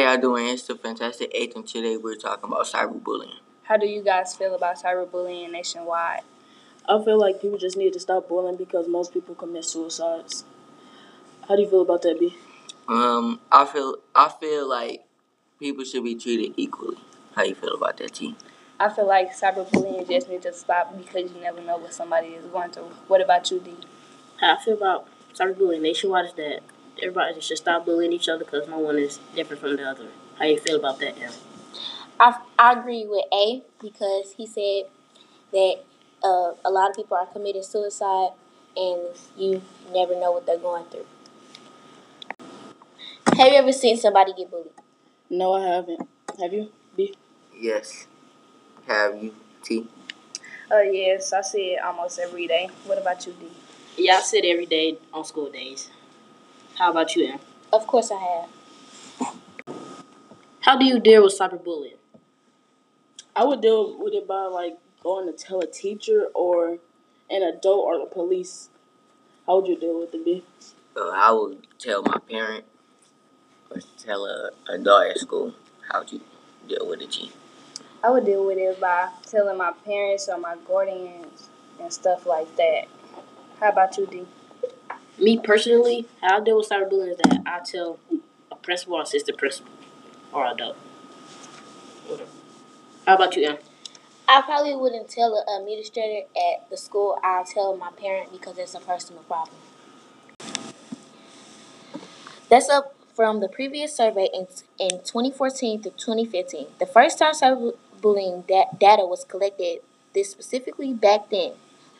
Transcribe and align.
y'all 0.00 0.16
doing? 0.16 0.46
It's 0.46 0.62
the 0.62 0.74
Fantastic 0.76 1.30
Eighth, 1.34 1.56
and 1.56 1.66
today 1.66 1.96
we're 1.96 2.14
talking 2.14 2.44
about 2.50 2.64
cyberbullying. 2.64 3.34
How 3.64 3.76
do 3.76 3.86
you 3.86 4.02
guys 4.02 4.34
feel 4.34 4.54
about 4.54 4.82
cyberbullying 4.82 5.50
nationwide? 5.50 6.22
I 6.88 7.04
feel 7.04 7.18
like 7.18 7.42
people 7.42 7.58
just 7.58 7.76
need 7.76 7.92
to 7.92 8.00
stop 8.00 8.26
bullying 8.26 8.56
because 8.56 8.88
most 8.88 9.12
people 9.12 9.34
commit 9.34 9.64
suicides. 9.64 10.44
How 11.46 11.54
do 11.54 11.62
you 11.62 11.68
feel 11.68 11.82
about 11.82 12.00
that, 12.02 12.18
B? 12.18 12.34
Um, 12.88 13.40
I 13.52 13.66
feel 13.66 13.96
I 14.14 14.30
feel 14.40 14.68
like 14.68 15.04
people 15.58 15.84
should 15.84 16.04
be 16.04 16.14
treated 16.14 16.54
equally. 16.56 16.96
How 17.36 17.42
you 17.42 17.54
feel 17.54 17.74
about 17.74 17.98
that, 17.98 18.14
T? 18.14 18.34
I 18.78 18.88
feel 18.88 19.06
like 19.06 19.36
cyberbullying 19.36 20.08
just 20.08 20.30
needs 20.30 20.44
to 20.44 20.54
stop 20.54 20.96
because 20.96 21.30
you 21.30 21.42
never 21.42 21.60
know 21.60 21.76
what 21.76 21.92
somebody 21.92 22.28
is 22.28 22.46
going 22.46 22.70
through. 22.70 22.90
What 23.06 23.20
about 23.20 23.50
you, 23.50 23.60
D? 23.60 23.74
How 24.40 24.56
I 24.56 24.64
feel 24.64 24.74
about 24.74 25.06
cyberbullying 25.34 25.82
nationwide 25.82 26.26
is 26.26 26.32
that 26.34 26.60
everybody 27.02 27.40
should 27.40 27.58
stop 27.58 27.84
bullying 27.84 28.12
each 28.12 28.28
other 28.28 28.44
because 28.44 28.68
no 28.68 28.78
one 28.78 28.98
is 28.98 29.18
different 29.34 29.60
from 29.60 29.76
the 29.76 29.84
other. 29.84 30.08
How 30.38 30.44
you 30.44 30.58
feel 30.58 30.76
about 30.76 30.98
that, 31.00 31.18
Em? 31.20 31.32
I, 32.18 32.38
I 32.58 32.72
agree 32.72 33.06
with 33.06 33.24
A 33.32 33.62
because 33.80 34.34
he 34.36 34.46
said 34.46 34.90
that 35.52 35.76
uh, 36.22 36.52
a 36.64 36.70
lot 36.70 36.90
of 36.90 36.96
people 36.96 37.16
are 37.16 37.26
committing 37.26 37.62
suicide 37.62 38.30
and 38.76 39.00
you 39.36 39.62
never 39.92 40.18
know 40.18 40.32
what 40.32 40.46
they're 40.46 40.58
going 40.58 40.84
through. 40.86 41.06
Have 43.36 43.52
you 43.52 43.58
ever 43.58 43.72
seen 43.72 43.96
somebody 43.96 44.32
get 44.36 44.50
bullied? 44.50 44.72
No, 45.30 45.54
I 45.54 45.66
haven't. 45.66 46.08
Have 46.40 46.52
you, 46.52 46.70
B? 46.96 47.14
Yes. 47.58 48.06
Have 48.86 49.22
you, 49.22 49.34
T? 49.62 49.86
Uh, 50.70 50.80
yes, 50.80 51.32
I 51.32 51.40
see 51.40 51.72
it 51.72 51.82
almost 51.82 52.18
every 52.18 52.46
day. 52.46 52.68
What 52.84 52.98
about 52.98 53.26
you, 53.26 53.32
D? 53.32 53.46
Yeah, 53.96 54.16
I 54.18 54.20
see 54.20 54.38
it 54.38 54.44
every 54.52 54.66
day 54.66 54.98
on 55.12 55.24
school 55.24 55.50
days. 55.50 55.90
How 56.80 56.92
about 56.92 57.14
you, 57.14 57.28
Em? 57.28 57.38
Of 57.74 57.86
course 57.86 58.10
I 58.10 58.46
have. 59.18 59.34
How 60.60 60.78
do 60.78 60.86
you 60.86 60.98
deal 60.98 61.24
with 61.24 61.38
cyberbullying? 61.38 61.98
I 63.36 63.44
would 63.44 63.60
deal 63.60 63.98
with 63.98 64.14
it 64.14 64.26
by 64.26 64.44
like 64.44 64.78
going 65.02 65.30
to 65.30 65.34
tell 65.36 65.60
a 65.60 65.66
teacher 65.66 66.28
or 66.34 66.78
an 67.28 67.42
adult 67.42 67.84
or 67.84 67.98
the 67.98 68.06
police. 68.06 68.70
How 69.46 69.56
would 69.56 69.68
you 69.68 69.78
deal 69.78 70.00
with 70.00 70.14
it, 70.14 70.24
B? 70.24 70.42
Uh, 70.96 71.10
I 71.10 71.32
would 71.32 71.66
tell 71.78 72.00
my 72.00 72.16
parent 72.26 72.64
or 73.70 73.82
tell 73.98 74.24
a 74.24 74.48
adult 74.66 75.10
at 75.10 75.18
school. 75.18 75.54
How 75.92 75.98
would 75.98 76.12
you 76.12 76.22
deal 76.66 76.88
with 76.88 77.02
it, 77.02 77.12
T? 77.12 77.30
I 78.02 78.08
would 78.08 78.24
deal 78.24 78.46
with 78.46 78.56
it 78.56 78.80
by 78.80 79.10
telling 79.26 79.58
my 79.58 79.72
parents 79.84 80.30
or 80.30 80.38
my 80.38 80.56
guardians 80.66 81.50
and 81.78 81.92
stuff 81.92 82.24
like 82.24 82.56
that. 82.56 82.84
How 83.60 83.68
about 83.68 83.98
you, 83.98 84.06
D? 84.06 84.26
Me 85.20 85.38
personally, 85.38 86.06
how 86.22 86.38
I 86.40 86.44
deal 86.44 86.56
with 86.56 86.68
cyberbullying 86.68 87.10
is 87.10 87.16
that 87.18 87.42
I 87.46 87.60
tell 87.60 87.98
a 88.50 88.56
principal 88.56 88.94
or 88.94 89.02
assistant 89.02 89.36
principal 89.36 89.70
or 90.32 90.46
adult. 90.46 90.76
How 93.06 93.16
about 93.16 93.36
you, 93.36 93.46
Em? 93.48 93.58
I 94.26 94.40
probably 94.42 94.74
wouldn't 94.74 95.10
tell 95.10 95.36
an 95.36 95.60
administrator 95.60 96.26
at 96.36 96.70
the 96.70 96.76
school. 96.76 97.18
I'll 97.22 97.44
tell 97.44 97.76
my 97.76 97.90
parent 97.90 98.32
because 98.32 98.56
it's 98.58 98.74
a 98.74 98.80
personal 98.80 99.22
problem. 99.24 99.56
That's 102.48 102.68
up 102.68 102.94
from 103.14 103.40
the 103.40 103.48
previous 103.48 103.94
survey 103.94 104.28
in, 104.32 104.46
in 104.78 105.00
2014 105.02 105.82
to 105.82 105.90
2015. 105.90 106.66
The 106.78 106.86
first 106.86 107.18
time 107.18 107.34
cyberbullying 107.34 108.46
da- 108.46 108.70
data 108.78 109.04
was 109.04 109.24
collected, 109.24 109.80
this 110.14 110.30
specifically 110.30 110.94
back 110.94 111.28
then, 111.30 111.52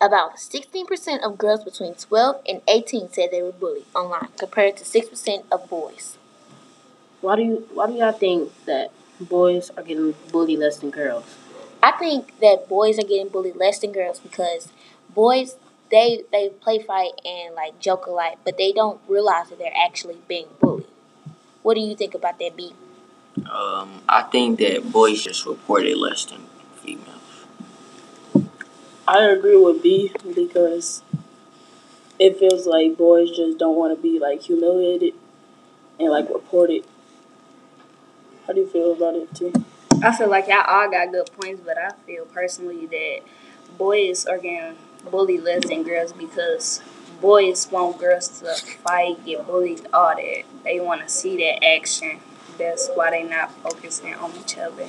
about 0.00 0.36
16% 0.36 1.22
of 1.24 1.38
girls 1.38 1.64
between 1.64 1.94
12 1.94 2.42
and 2.48 2.60
18 2.68 3.10
said 3.12 3.30
they 3.30 3.42
were 3.42 3.52
bullied 3.52 3.84
online, 3.94 4.28
compared 4.38 4.76
to 4.76 4.84
6% 4.84 5.44
of 5.50 5.68
boys. 5.68 6.18
Why 7.20 7.36
do 7.36 7.42
you 7.42 7.68
why 7.72 7.86
do 7.86 7.94
y'all 7.94 8.12
think 8.12 8.52
that 8.66 8.90
boys 9.18 9.70
are 9.78 9.82
getting 9.82 10.14
bullied 10.30 10.58
less 10.58 10.76
than 10.76 10.90
girls? 10.90 11.24
I 11.82 11.92
think 11.92 12.38
that 12.40 12.68
boys 12.68 12.98
are 12.98 13.06
getting 13.06 13.28
bullied 13.28 13.56
less 13.56 13.78
than 13.78 13.92
girls 13.92 14.18
because 14.18 14.68
boys 15.14 15.56
they 15.90 16.24
they 16.32 16.50
play 16.50 16.80
fight 16.80 17.12
and 17.24 17.54
like 17.54 17.78
joke 17.80 18.06
a 18.06 18.10
lot, 18.10 18.38
but 18.44 18.58
they 18.58 18.72
don't 18.72 19.00
realize 19.08 19.48
that 19.48 19.58
they're 19.58 19.72
actually 19.74 20.18
being 20.28 20.48
bullied. 20.60 20.86
What 21.62 21.74
do 21.74 21.80
you 21.80 21.96
think 21.96 22.14
about 22.14 22.38
that, 22.40 22.56
B? 22.56 22.74
Um, 23.50 24.02
I 24.08 24.22
think 24.30 24.58
that 24.58 24.92
boys 24.92 25.24
just 25.24 25.46
report 25.46 25.84
it 25.86 25.96
less 25.96 26.26
than 26.26 26.42
females. 26.82 27.23
I 29.06 29.24
agree 29.24 29.56
with 29.56 29.82
B 29.82 30.12
because 30.34 31.02
it 32.18 32.38
feels 32.38 32.66
like 32.66 32.96
boys 32.96 33.30
just 33.36 33.58
don't 33.58 33.76
want 33.76 33.96
to 33.96 34.02
be 34.02 34.18
like 34.18 34.42
humiliated 34.42 35.14
and 36.00 36.10
like 36.10 36.28
reported. 36.30 36.84
How 38.46 38.52
do 38.52 38.60
you 38.60 38.66
feel 38.66 38.92
about 38.92 39.14
it, 39.14 39.34
too? 39.34 39.52
I 40.02 40.14
feel 40.14 40.28
like 40.28 40.48
y'all 40.48 40.64
all 40.66 40.90
got 40.90 41.12
good 41.12 41.30
points, 41.40 41.62
but 41.64 41.78
I 41.78 41.90
feel 42.06 42.26
personally 42.26 42.86
that 42.86 43.20
boys 43.78 44.26
are 44.26 44.38
getting 44.38 44.76
bullied 45.10 45.42
less 45.42 45.66
than 45.66 45.82
girls 45.82 46.12
because 46.12 46.82
boys 47.20 47.70
want 47.70 47.98
girls 47.98 48.28
to 48.40 48.54
fight, 48.54 49.24
get 49.24 49.46
bullied, 49.46 49.86
all 49.94 50.14
that. 50.14 50.42
They 50.62 50.80
want 50.80 51.02
to 51.02 51.08
see 51.08 51.36
that 51.38 51.64
action. 51.64 52.20
That's 52.58 52.90
why 52.94 53.10
they 53.10 53.22
not 53.24 53.52
focusing 53.62 54.14
on 54.14 54.32
each 54.38 54.58
other. 54.58 54.88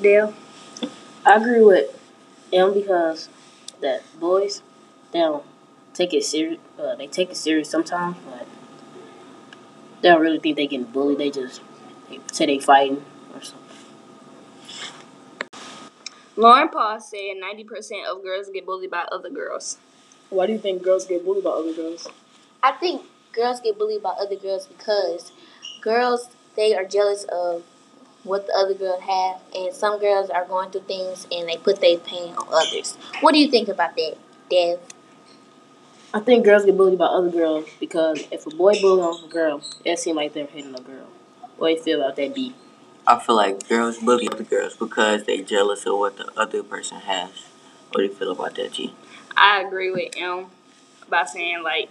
Dale? 0.00 0.34
I 1.24 1.36
agree 1.36 1.60
with 1.62 1.98
Em 2.52 2.74
because 2.74 3.28
that 3.80 4.02
boys 4.18 4.62
they 5.12 5.20
don't 5.20 5.44
take 5.94 6.12
it 6.14 6.24
serious. 6.24 6.58
Uh, 6.78 6.94
they 6.96 7.06
take 7.06 7.30
it 7.30 7.36
serious 7.36 7.70
sometimes, 7.70 8.16
but 8.26 8.46
they 10.00 10.08
don't 10.08 10.20
really 10.20 10.40
think 10.40 10.56
they 10.56 10.66
getting 10.66 10.86
bullied. 10.86 11.18
They 11.18 11.30
just 11.30 11.60
they 12.08 12.18
say 12.32 12.46
they 12.46 12.58
fighting 12.58 13.04
or 13.34 13.42
something. 13.42 13.68
Lauren 16.34 16.68
Paul 16.70 16.98
said 16.98 17.36
90% 17.40 18.06
of 18.06 18.22
girls 18.22 18.48
get 18.52 18.66
bullied 18.66 18.90
by 18.90 19.04
other 19.12 19.30
girls. 19.30 19.78
Why 20.30 20.46
do 20.46 20.54
you 20.54 20.58
think 20.58 20.82
girls 20.82 21.06
get 21.06 21.24
bullied 21.24 21.44
by 21.44 21.50
other 21.50 21.74
girls? 21.74 22.08
I 22.62 22.72
think 22.72 23.02
girls 23.32 23.60
get 23.60 23.78
bullied 23.78 24.02
by 24.02 24.10
other 24.18 24.36
girls 24.36 24.66
because 24.66 25.30
girls 25.82 26.28
they 26.56 26.74
are 26.74 26.84
jealous 26.84 27.24
of 27.24 27.62
what 28.24 28.46
the 28.46 28.54
other 28.54 28.74
girl 28.74 29.00
have, 29.00 29.40
and 29.54 29.74
some 29.74 29.98
girls 29.98 30.30
are 30.30 30.44
going 30.44 30.70
through 30.70 30.82
things 30.82 31.26
and 31.32 31.48
they 31.48 31.56
put 31.56 31.80
their 31.80 31.98
pain 31.98 32.34
on 32.34 32.46
others. 32.52 32.96
What 33.20 33.32
do 33.32 33.38
you 33.38 33.50
think 33.50 33.68
about 33.68 33.96
that, 33.96 34.16
Dev? 34.50 34.80
I 36.14 36.20
think 36.20 36.44
girls 36.44 36.64
get 36.64 36.76
bullied 36.76 36.98
by 36.98 37.06
other 37.06 37.30
girls 37.30 37.66
because 37.80 38.22
if 38.30 38.46
a 38.46 38.50
boy 38.50 38.80
bullies 38.80 39.04
on 39.04 39.24
a 39.24 39.28
girl, 39.28 39.62
it 39.84 39.98
seems 39.98 40.16
like 40.16 40.34
they're 40.34 40.46
hitting 40.46 40.74
a 40.74 40.80
girl. 40.80 41.08
What 41.56 41.68
do 41.68 41.74
you 41.74 41.82
feel 41.82 42.00
about 42.02 42.16
that, 42.16 42.34
B? 42.34 42.54
I 43.06 43.18
feel 43.18 43.34
like 43.34 43.68
girls 43.68 43.98
bully 43.98 44.28
other 44.28 44.44
girls 44.44 44.76
because 44.76 45.24
they're 45.24 45.42
jealous 45.42 45.86
of 45.86 45.98
what 45.98 46.16
the 46.16 46.30
other 46.36 46.62
person 46.62 46.98
has. 46.98 47.30
What 47.90 48.02
do 48.02 48.04
you 48.04 48.14
feel 48.14 48.30
about 48.30 48.54
that, 48.56 48.74
T? 48.74 48.94
I 49.36 49.62
agree 49.62 49.90
with 49.90 50.12
M 50.16 50.46
by 51.08 51.24
saying 51.24 51.62
like 51.62 51.88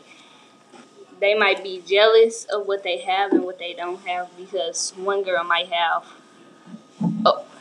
they 1.19 1.35
might 1.35 1.63
be 1.63 1.81
jealous 1.85 2.45
of 2.45 2.65
what 2.65 2.83
they 2.83 2.99
have 2.99 3.31
and 3.31 3.43
what 3.43 3.59
they 3.59 3.73
don't 3.73 4.05
have 4.07 4.29
because 4.37 4.93
one 4.97 5.23
girl 5.23 5.43
might 5.43 5.67
have 5.71 6.03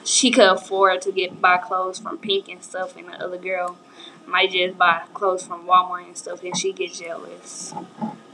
she 0.04 0.30
could 0.30 0.46
afford 0.46 1.02
to 1.02 1.12
get 1.12 1.40
buy 1.40 1.58
clothes 1.58 1.98
from 1.98 2.18
Pink 2.18 2.48
and 2.48 2.62
stuff 2.62 2.96
and 2.96 3.08
the 3.08 3.22
other 3.22 3.38
girl 3.38 3.78
might 4.26 4.50
just 4.50 4.78
buy 4.78 5.02
clothes 5.12 5.46
from 5.46 5.66
Walmart 5.66 6.06
and 6.06 6.16
stuff 6.16 6.42
and 6.42 6.56
she 6.56 6.72
get 6.72 6.92
jealous. 6.92 7.72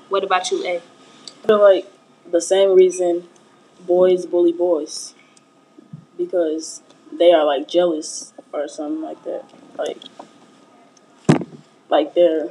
What 0.08 0.24
about 0.24 0.50
you, 0.50 0.64
A? 0.64 0.76
I 0.76 1.46
feel 1.46 1.60
like 1.60 1.86
the 2.30 2.40
same 2.40 2.74
reason 2.74 3.28
boys 3.80 4.26
bully 4.26 4.52
boys 4.52 5.14
because 6.16 6.82
they 7.12 7.32
are 7.32 7.44
like 7.44 7.68
jealous 7.68 8.32
or 8.52 8.68
something 8.68 9.02
like 9.02 9.22
that. 9.24 9.44
Like, 9.78 9.98
like 11.88 12.14
they're 12.14 12.50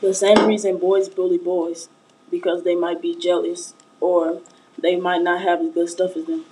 the 0.00 0.14
same 0.14 0.46
reason 0.46 0.78
boys 0.78 1.08
bully 1.08 1.38
boys 1.38 1.88
because 2.34 2.64
they 2.64 2.74
might 2.74 3.00
be 3.00 3.14
jealous 3.14 3.74
or 4.00 4.40
they 4.76 4.96
might 4.96 5.22
not 5.22 5.40
have 5.40 5.60
as 5.60 5.72
good 5.72 5.88
stuff 5.88 6.16
as 6.16 6.24
them. 6.24 6.44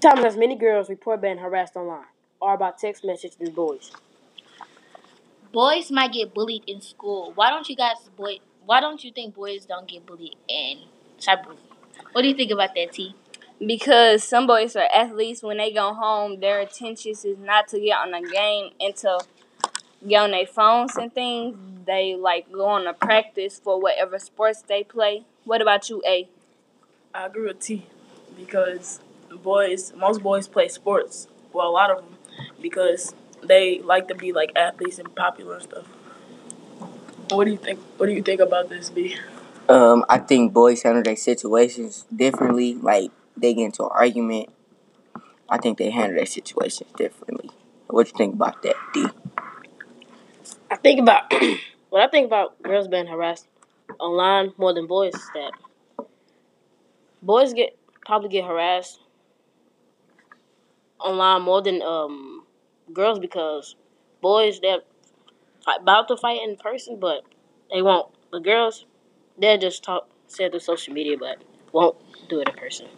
Times 0.00 0.24
as 0.24 0.36
many 0.36 0.56
girls 0.56 0.88
report 0.88 1.20
being 1.20 1.38
harassed 1.38 1.76
online 1.76 2.10
or 2.40 2.52
about 2.52 2.78
text 2.78 3.04
messages 3.04 3.36
than 3.36 3.52
boys. 3.52 3.92
Boys 5.52 5.92
might 5.92 6.12
get 6.12 6.34
bullied 6.34 6.64
in 6.66 6.80
school. 6.80 7.30
Why 7.36 7.48
don't 7.48 7.68
you 7.68 7.76
guys 7.76 8.10
boy? 8.16 8.38
Why 8.64 8.80
don't 8.80 9.04
you 9.04 9.12
think 9.12 9.36
boys 9.36 9.64
don't 9.66 9.86
get 9.86 10.04
bullied 10.04 10.34
in 10.48 10.78
cyberbullying? 11.20 11.70
What 12.10 12.22
do 12.22 12.28
you 12.28 12.34
think 12.34 12.50
about 12.50 12.74
that, 12.74 12.92
T? 12.92 13.14
Because 13.64 14.24
some 14.24 14.48
boys 14.48 14.74
are 14.74 14.88
athletes 14.92 15.44
when 15.44 15.58
they 15.58 15.72
go 15.72 15.94
home, 15.94 16.40
their 16.40 16.58
intentions 16.60 17.24
is 17.24 17.38
not 17.38 17.68
to 17.68 17.78
get 17.78 17.96
on 17.98 18.10
the 18.10 18.28
game 18.28 18.72
and 18.80 18.96
to 18.96 19.20
get 20.08 20.22
on 20.22 20.30
their 20.30 20.46
phones 20.46 20.96
and 20.96 21.12
things. 21.12 21.56
They 21.86 22.16
like 22.16 22.50
go 22.50 22.66
on 22.66 22.86
a 22.86 22.94
practice 22.94 23.60
for 23.62 23.80
whatever 23.80 24.18
sports 24.18 24.62
they 24.62 24.82
play. 24.82 25.24
What 25.44 25.62
about 25.62 25.88
you, 25.88 26.02
A? 26.06 26.28
I 27.14 27.26
agree 27.26 27.46
with 27.46 27.60
T 27.60 27.86
because 28.36 29.00
boys, 29.42 29.92
most 29.96 30.22
boys 30.22 30.48
play 30.48 30.68
sports. 30.68 31.28
Well, 31.52 31.68
a 31.68 31.70
lot 31.70 31.90
of 31.90 31.98
them 31.98 32.16
because 32.60 33.14
they 33.42 33.80
like 33.80 34.08
to 34.08 34.14
be 34.14 34.32
like 34.32 34.52
athletes 34.56 34.98
and 34.98 35.14
popular 35.14 35.54
and 35.54 35.62
stuff. 35.62 35.86
What 37.30 37.44
do 37.44 37.50
you 37.50 37.56
think? 37.56 37.80
What 37.96 38.06
do 38.06 38.12
you 38.12 38.22
think 38.22 38.40
about 38.40 38.68
this, 38.68 38.90
B? 38.90 39.16
Um, 39.68 40.04
I 40.08 40.18
think 40.18 40.52
boys 40.52 40.82
handle 40.82 41.02
their 41.02 41.16
situations 41.16 42.04
differently. 42.14 42.74
Like 42.74 43.10
they 43.36 43.54
get 43.54 43.64
into 43.64 43.84
an 43.84 43.90
argument. 43.92 44.50
I 45.48 45.58
think 45.58 45.78
they 45.78 45.90
handle 45.90 46.16
their 46.16 46.26
situations 46.26 46.90
differently. 46.96 47.50
What 47.88 48.08
you 48.08 48.14
think 48.16 48.34
about 48.34 48.62
that, 48.62 48.76
D? 48.92 49.06
I 50.70 50.76
think 50.76 51.00
about 51.00 51.32
what 51.90 52.02
I 52.02 52.08
think 52.08 52.26
about 52.26 52.60
girls 52.62 52.88
being 52.88 53.06
harassed 53.06 53.46
online 54.00 54.52
more 54.58 54.74
than 54.74 54.86
boys 54.86 55.14
that 55.34 55.52
boys 57.22 57.52
get 57.52 57.76
probably 58.04 58.28
get 58.28 58.44
harassed 58.44 59.00
online 61.00 61.42
more 61.42 61.62
than 61.62 61.82
um 61.82 62.44
girls 62.92 63.18
because 63.18 63.76
boys 64.20 64.60
they're 64.60 64.80
about 65.80 66.08
to 66.08 66.16
fight 66.16 66.40
in 66.42 66.56
person 66.56 66.98
but 66.98 67.22
they 67.72 67.82
won't. 67.82 68.12
But 68.30 68.44
girls 68.44 68.86
they'll 69.38 69.58
just 69.58 69.82
talk 69.82 70.08
say 70.26 70.44
it 70.44 70.50
through 70.52 70.60
social 70.60 70.94
media 70.94 71.16
but 71.18 71.42
won't 71.72 71.96
do 72.28 72.40
it 72.40 72.48
in 72.48 72.54
person. 72.54 72.88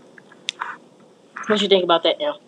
What 1.46 1.62
you 1.62 1.68
think 1.68 1.84
about 1.84 2.02
that 2.02 2.18
now? 2.20 2.38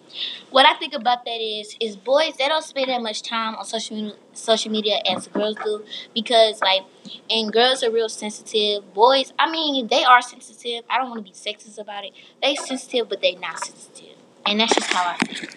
What 0.50 0.66
I 0.66 0.74
think 0.74 0.92
about 0.94 1.24
that 1.24 1.40
is, 1.40 1.76
is 1.80 1.96
boys 1.96 2.34
they 2.38 2.48
don't 2.48 2.64
spend 2.64 2.88
that 2.88 3.00
much 3.00 3.22
time 3.22 3.54
on 3.54 3.64
social 3.64 3.96
media, 3.96 4.14
social 4.32 4.70
media 4.70 5.00
as 5.08 5.28
girls 5.28 5.56
do 5.64 5.84
because 6.14 6.60
like, 6.60 6.82
and 7.30 7.52
girls 7.52 7.82
are 7.82 7.90
real 7.90 8.08
sensitive. 8.08 8.92
Boys, 8.92 9.32
I 9.38 9.50
mean, 9.50 9.86
they 9.86 10.04
are 10.04 10.20
sensitive. 10.20 10.84
I 10.90 10.98
don't 10.98 11.10
want 11.10 11.24
to 11.24 11.30
be 11.32 11.36
sexist 11.36 11.78
about 11.78 12.04
it. 12.04 12.12
They 12.42 12.54
sensitive, 12.56 13.08
but 13.08 13.20
they 13.22 13.36
not 13.36 13.64
sensitive, 13.64 14.16
and 14.44 14.60
that's 14.60 14.74
just 14.74 14.92
how 14.92 15.14
I 15.14 15.16
feel. 15.26 15.50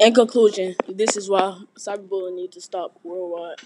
In 0.00 0.14
conclusion, 0.14 0.74
this 0.88 1.16
is 1.16 1.28
why 1.28 1.60
cyberbullying 1.78 2.34
needs 2.36 2.54
to 2.54 2.60
stop 2.60 2.98
worldwide. 3.04 3.58